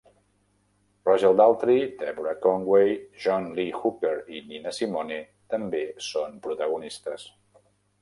[1.09, 2.89] Roger Daltrey, Deborah Conway,
[3.25, 5.23] John Lee Hooker i Nina Simone
[5.57, 7.33] també són protagonistes.